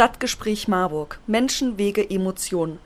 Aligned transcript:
Stadtgespräch 0.00 0.66
Marburg. 0.66 1.20
Menschen, 1.26 1.76
Wege, 1.76 2.08
Emotionen. 2.08 2.78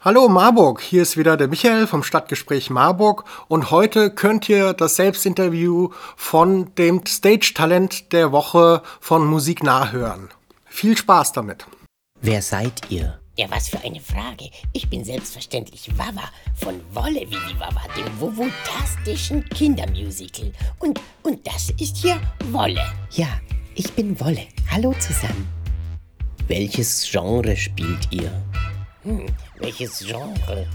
Hallo 0.00 0.28
Marburg, 0.28 0.80
hier 0.80 1.02
ist 1.02 1.16
wieder 1.16 1.36
der 1.36 1.46
Michael 1.46 1.86
vom 1.86 2.02
Stadtgespräch 2.02 2.70
Marburg 2.70 3.22
und 3.46 3.70
heute 3.70 4.10
könnt 4.10 4.48
ihr 4.48 4.72
das 4.72 4.96
Selbstinterview 4.96 5.90
von 6.16 6.74
dem 6.74 7.06
Stage-Talent 7.06 8.12
der 8.12 8.32
Woche 8.32 8.82
von 8.98 9.24
Musik 9.28 9.62
nachhören. 9.62 10.28
Viel 10.64 10.96
Spaß 10.96 11.34
damit. 11.34 11.68
Wer 12.20 12.42
seid 12.42 12.90
ihr? 12.90 13.20
Ja, 13.36 13.46
was 13.48 13.68
für 13.68 13.78
eine 13.84 14.00
Frage. 14.00 14.50
Ich 14.72 14.90
bin 14.90 15.04
selbstverständlich 15.04 15.96
Wawa 15.96 16.28
von 16.56 16.80
Wolle 16.92 17.30
Willi 17.30 17.60
Wawa, 17.60 17.82
dem 17.96 18.20
wowotastischen 18.20 19.48
Kindermusical. 19.50 20.50
Und, 20.80 21.00
und 21.22 21.46
das 21.46 21.70
ist 21.80 21.98
hier 21.98 22.20
Wolle. 22.50 22.84
Ja, 23.12 23.28
ich 23.76 23.92
bin 23.92 24.18
Wolle. 24.18 24.48
Hallo 24.68 24.92
zusammen. 24.98 25.55
Welches 26.48 27.10
Genre 27.10 27.56
spielt 27.56 28.12
ihr? 28.12 28.30
Hm, 29.02 29.26
welches 29.58 29.98
Genre? 29.98 30.66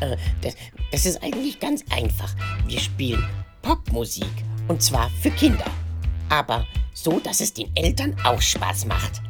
Äh, 0.00 0.16
das, 0.40 0.54
das 0.92 1.04
ist 1.04 1.20
eigentlich 1.20 1.58
ganz 1.58 1.84
einfach. 1.90 2.32
Wir 2.66 2.78
spielen 2.78 3.26
Popmusik. 3.60 4.30
Und 4.68 4.82
zwar 4.82 5.10
für 5.20 5.30
Kinder. 5.32 5.64
Aber 6.28 6.64
so, 6.94 7.18
dass 7.18 7.40
es 7.40 7.52
den 7.52 7.74
Eltern 7.74 8.14
auch 8.22 8.40
Spaß 8.40 8.86
macht. 8.86 9.20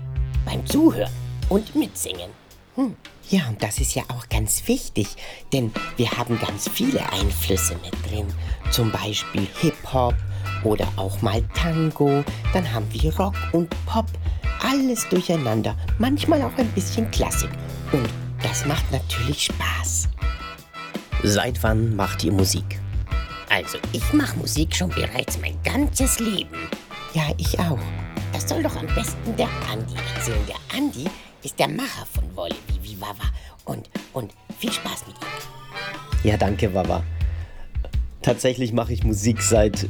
Beim 0.44 0.66
Zuhören 0.66 1.12
und 1.48 1.74
Mitsingen. 1.74 2.30
Hm. 2.74 2.94
Ja, 3.30 3.48
und 3.48 3.62
das 3.62 3.78
ist 3.78 3.94
ja 3.94 4.02
auch 4.08 4.28
ganz 4.28 4.68
wichtig, 4.68 5.08
denn 5.52 5.72
wir 5.96 6.10
haben 6.12 6.38
ganz 6.38 6.68
viele 6.68 7.10
Einflüsse 7.10 7.74
mit 7.82 7.94
drin. 8.10 8.26
Zum 8.70 8.92
Beispiel 8.92 9.46
Hip-Hop 9.60 10.14
oder 10.62 10.86
auch 10.96 11.22
mal 11.22 11.42
Tango. 11.54 12.22
Dann 12.52 12.70
haben 12.72 12.86
wir 12.92 13.16
Rock 13.16 13.34
und 13.52 13.70
Pop. 13.86 14.06
Alles 14.68 15.08
durcheinander. 15.08 15.76
Manchmal 15.98 16.42
auch 16.42 16.56
ein 16.58 16.68
bisschen 16.70 17.08
Klassik. 17.12 17.50
Und 17.92 18.08
das 18.42 18.66
macht 18.66 18.90
natürlich 18.90 19.44
Spaß. 19.44 20.08
Seit 21.22 21.62
wann 21.62 21.94
macht 21.94 22.24
ihr 22.24 22.32
Musik? 22.32 22.80
Also, 23.48 23.78
ich 23.92 24.12
mache 24.12 24.36
Musik 24.36 24.74
schon 24.74 24.90
bereits 24.90 25.38
mein 25.40 25.56
ganzes 25.62 26.18
Leben. 26.18 26.56
Ja, 27.14 27.30
ich 27.36 27.56
auch. 27.60 27.78
Das 28.32 28.48
soll 28.48 28.62
doch 28.62 28.74
am 28.74 28.86
besten 28.88 29.36
der 29.36 29.48
Andi 29.70 29.94
erzählen. 30.14 30.44
Der 30.48 30.76
Andi 30.76 31.04
ist 31.44 31.58
der 31.60 31.68
Macher 31.68 32.04
von 32.12 32.24
Wolle 32.34 32.56
Vivi 32.66 33.00
Wawa. 33.00 33.30
Und, 33.66 33.88
und 34.14 34.32
viel 34.58 34.72
Spaß 34.72 35.06
mit 35.06 35.16
ihm. 35.16 36.28
Ja, 36.28 36.36
danke, 36.36 36.74
Wawa. 36.74 37.04
Tatsächlich 38.20 38.72
mache 38.72 38.92
ich 38.92 39.04
Musik 39.04 39.42
seit 39.42 39.88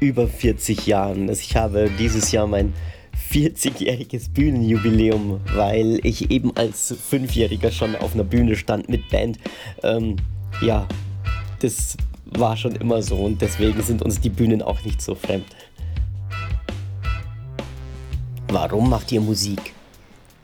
über 0.00 0.26
40 0.26 0.86
Jahren. 0.86 1.28
Ich 1.28 1.54
habe 1.54 1.90
dieses 1.96 2.32
Jahr 2.32 2.48
mein 2.48 2.74
40-jähriges 3.30 4.30
Bühnenjubiläum, 4.32 5.40
weil 5.54 6.00
ich 6.04 6.30
eben 6.30 6.56
als 6.56 6.94
Fünfjähriger 7.08 7.70
schon 7.70 7.96
auf 7.96 8.14
einer 8.14 8.24
Bühne 8.24 8.56
stand 8.56 8.88
mit 8.88 9.08
Band. 9.08 9.38
Ähm, 9.82 10.16
ja, 10.60 10.86
das 11.60 11.96
war 12.26 12.56
schon 12.56 12.76
immer 12.76 13.02
so 13.02 13.16
und 13.16 13.40
deswegen 13.40 13.82
sind 13.82 14.02
uns 14.02 14.20
die 14.20 14.30
Bühnen 14.30 14.62
auch 14.62 14.82
nicht 14.84 15.00
so 15.00 15.14
fremd. 15.14 15.46
Warum 18.48 18.88
macht 18.88 19.10
ihr 19.12 19.20
Musik? 19.20 19.74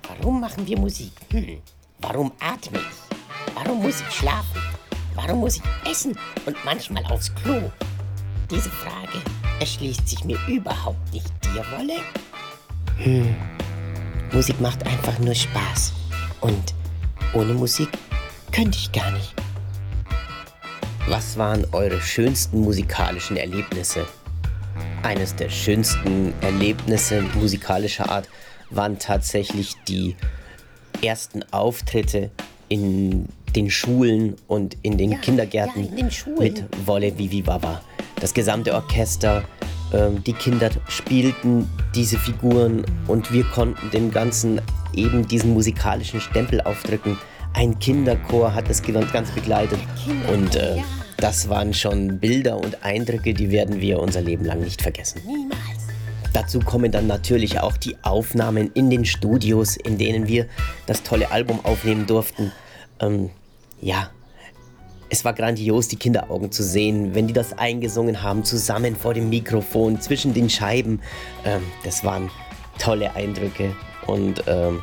Warum 0.08 0.41
machen 0.41 0.67
wir 0.67 0.78
Musik? 0.78 1.12
Hm. 1.30 1.58
Warum 2.00 2.33
atme 2.41 2.78
ich? 2.78 3.55
Warum 3.55 3.83
muss 3.83 4.00
ich 4.00 4.14
schlafen? 4.14 4.61
Warum 5.14 5.41
muss 5.41 5.56
ich 5.56 5.91
essen 5.91 6.17
und 6.46 6.56
manchmal 6.64 7.05
aufs 7.06 7.34
Klo? 7.34 7.70
Diese 8.50 8.70
Frage 8.70 9.22
erschließt 9.61 10.08
sich 10.08 10.24
mir 10.24 10.39
überhaupt 10.48 11.12
nicht. 11.12 11.30
Dir 11.44 11.64
wolle? 11.77 12.00
Hm. 12.98 13.34
Musik 14.32 14.60
macht 14.60 14.86
einfach 14.86 15.18
nur 15.18 15.34
Spaß. 15.34 15.92
Und 16.40 16.74
ohne 17.34 17.55
Musik 17.55 17.89
könnte 18.50 18.78
ich 18.78 18.92
gar 18.92 19.11
nicht. 19.12 19.34
Was 21.08 21.36
waren 21.36 21.67
eure 21.72 22.00
schönsten 22.00 22.61
musikalischen 22.61 23.36
Erlebnisse? 23.36 24.06
Eines 25.02 25.34
der 25.34 25.48
schönsten 25.48 26.33
Erlebnisse 26.42 27.22
musikalischer 27.34 28.08
Art 28.08 28.28
waren 28.70 28.98
tatsächlich 28.98 29.74
die 29.88 30.17
ersten 31.02 31.42
Auftritte 31.52 32.30
in 32.68 33.28
den 33.55 33.68
Schulen 33.70 34.36
und 34.46 34.77
in 34.83 34.96
den 34.96 35.12
Ja, 35.12 35.18
Kindergärten 35.18 35.84
ja, 35.84 35.90
in 35.90 35.96
den 35.96 36.38
mit 36.38 36.64
Wolle 36.86 37.18
Vivi 37.18 37.42
Baba. 37.42 37.83
Das 38.20 38.33
gesamte 38.33 38.72
Orchester, 38.74 39.44
die 40.27 40.33
Kinder 40.33 40.70
spielten 40.89 41.69
diese 41.95 42.19
Figuren 42.19 42.85
und 43.08 43.33
wir 43.33 43.45
konnten 43.45 43.91
dem 43.91 44.11
Ganzen 44.11 44.61
eben 44.95 45.27
diesen 45.27 45.53
musikalischen 45.53 46.20
Stempel 46.20 46.61
aufdrücken. 46.63 47.19
Ein 47.55 47.79
Kinderchor 47.79 48.55
hat 48.55 48.70
das 48.70 48.83
Ganze 48.83 49.33
begleitet 49.35 49.79
und 50.33 50.57
äh, 50.57 50.79
das 51.19 51.48
waren 51.48 51.75
schon 51.75 52.19
Bilder 52.19 52.57
und 52.57 52.83
Eindrücke, 52.83 53.35
die 53.35 53.51
werden 53.51 53.80
wir 53.80 54.01
unser 54.01 54.23
Leben 54.23 54.45
lang 54.45 54.61
nicht 54.61 54.80
vergessen. 54.80 55.20
Niemals. 55.27 55.61
Dazu 56.33 56.61
kommen 56.61 56.91
dann 56.91 57.07
natürlich 57.07 57.61
auch 57.61 57.77
die 57.77 57.97
Aufnahmen 58.03 58.70
in 58.73 58.89
den 58.89 59.05
Studios, 59.05 59.77
in 59.77 59.98
denen 59.98 60.27
wir 60.27 60.47
das 60.86 61.03
tolle 61.03 61.30
Album 61.30 61.61
aufnehmen 61.64 62.07
durften. 62.07 62.53
Ähm, 63.01 63.30
ja, 63.80 64.11
es 65.12 65.27
war 65.27 65.34
grandios, 65.34 65.89
die 65.89 65.96
Kinderaugen 65.96 66.50
zu 66.50 66.62
sehen, 66.62 67.14
wenn 67.14 67.27
die 67.27 67.34
das 67.34 67.52
eingesungen 67.58 68.23
haben, 68.23 68.45
zusammen 68.45 68.96
vor 68.96 69.12
dem 69.12 69.28
Mikrofon, 69.28 70.00
zwischen 70.00 70.33
den 70.33 70.48
Scheiben. 70.48 71.02
Ähm, 71.45 71.62
das 71.84 72.02
waren 72.02 72.30
tolle 72.78 73.14
Eindrücke 73.14 73.77
und 74.06 74.42
ähm, 74.46 74.83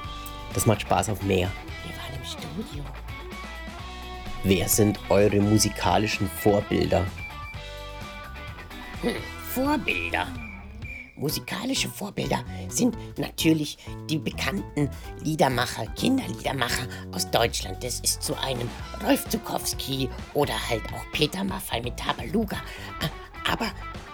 das 0.53 0.67
macht 0.67 0.81
Spaß 0.81 1.09
auf 1.09 1.23
mehr. 1.23 1.49
Wir 1.83 1.95
waren 1.95 2.15
im 2.15 2.25
Studio. 2.63 2.83
Wer 4.43 4.69
sind 4.69 4.99
eure 5.09 5.39
musikalischen 5.41 6.29
Vorbilder? 6.29 7.07
Vorbilder. 9.51 10.27
Musikalische 11.19 11.89
Vorbilder 11.89 12.43
sind 12.69 12.97
natürlich 13.17 13.77
die 14.09 14.17
bekannten 14.17 14.89
Liedermacher, 15.21 15.85
Kinderliedermacher 15.87 16.87
aus 17.11 17.29
Deutschland. 17.29 17.83
Das 17.83 17.99
ist 17.99 18.23
zu 18.23 18.35
einem 18.39 18.69
Rolf 19.05 19.27
Zukowski 19.27 20.09
oder 20.33 20.53
halt 20.69 20.83
auch 20.93 21.11
Peter 21.11 21.43
Maffay 21.43 21.81
mit 21.81 21.97
Tabaluga. 21.97 22.57
Äh, 23.01 23.51
Aber 23.51 23.67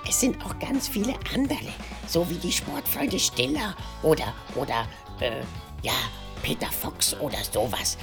es 0.07 0.19
sind 0.19 0.43
auch 0.43 0.57
ganz 0.59 0.87
viele 0.87 1.13
andere, 1.33 1.73
so 2.07 2.27
wie 2.29 2.35
die 2.35 2.51
Sportfreunde 2.51 3.19
Stiller 3.19 3.75
oder, 4.01 4.33
oder, 4.55 4.87
äh, 5.19 5.41
ja, 5.83 5.93
Peter 6.41 6.71
Fox 6.71 7.15
oder 7.19 7.37
sowas. 7.51 7.97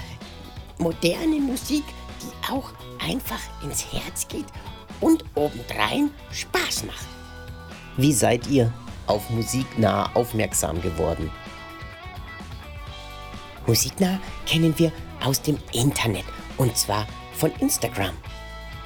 Moderne 0.78 1.40
Musik, 1.40 1.84
die 2.22 2.52
auch 2.52 2.70
einfach 3.00 3.40
ins 3.62 3.84
Herz 3.92 4.26
geht 4.28 4.46
und 5.00 5.24
obendrein 5.34 6.10
Spaß 6.30 6.84
macht. 6.84 7.06
Wie 7.96 8.12
seid 8.12 8.46
ihr 8.48 8.72
auf 9.06 9.28
Musiknah 9.30 10.10
aufmerksam 10.14 10.80
geworden? 10.82 11.30
Musiknah 13.66 14.18
kennen 14.46 14.76
wir 14.78 14.92
aus 15.22 15.40
dem 15.40 15.58
Internet 15.72 16.24
und 16.56 16.76
zwar 16.76 17.06
von 17.34 17.52
Instagram. 17.60 18.14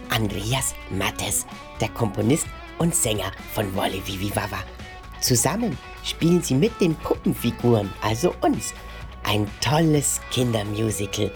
Andreas 0.10 0.76
Mattes, 0.92 1.46
der 1.82 1.90
Komponist 1.90 2.48
und 2.78 2.94
Sänger 2.96 3.32
von 3.54 3.74
Wolle 3.76 4.06
Vivi 4.06 4.36
Wawa. 4.36 4.60
Zusammen 5.22 5.78
spielen 6.04 6.42
sie 6.42 6.56
mit 6.56 6.80
den 6.82 6.96
Puppenfiguren, 6.96 7.92
also 8.02 8.36
uns, 8.42 8.74
ein 9.24 9.48
tolles 9.62 10.20
Kindermusical. 10.32 11.32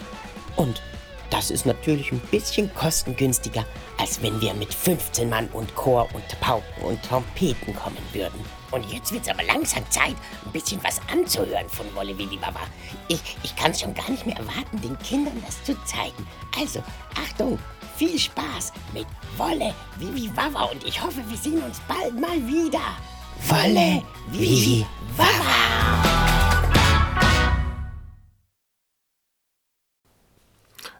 Und 0.56 0.82
das 1.30 1.50
ist 1.50 1.66
natürlich 1.66 2.12
ein 2.12 2.20
bisschen 2.30 2.72
kostengünstiger, 2.74 3.64
als 3.98 4.22
wenn 4.22 4.40
wir 4.40 4.54
mit 4.54 4.72
15 4.72 5.28
Mann 5.28 5.48
und 5.52 5.74
Chor 5.74 6.08
und 6.14 6.40
Pauken 6.40 6.82
und 6.82 7.02
Trompeten 7.02 7.74
kommen 7.74 7.98
würden. 8.12 8.40
Und 8.70 8.84
jetzt 8.92 9.12
wird's 9.12 9.28
aber 9.28 9.42
langsam 9.44 9.82
Zeit, 9.90 10.14
ein 10.44 10.52
bisschen 10.52 10.82
was 10.84 11.00
anzuhören 11.10 11.68
von 11.68 11.86
Wolle 11.94 12.16
Willi 12.18 12.36
Baba. 12.36 12.60
Ich, 13.08 13.36
ich 13.42 13.56
kann 13.56 13.74
schon 13.74 13.94
gar 13.94 14.10
nicht 14.10 14.26
mehr 14.26 14.36
erwarten, 14.36 14.80
den 14.82 14.98
Kindern 14.98 15.42
das 15.46 15.62
zu 15.64 15.74
zeigen. 15.84 16.26
Also, 16.58 16.82
Achtung, 17.14 17.58
viel 17.96 18.18
Spaß 18.18 18.72
mit 18.92 19.06
Wolle 19.36 19.74
Vivi 19.98 20.30
Wawa 20.36 20.64
und 20.64 20.84
ich 20.84 21.02
hoffe, 21.02 21.22
wir 21.28 21.36
sehen 21.36 21.62
uns 21.62 21.80
bald 21.88 22.18
mal 22.18 22.36
wieder. 22.46 22.80
Wolle 23.48 24.02
Vivi 24.30 24.86
Wawa! 25.16 26.17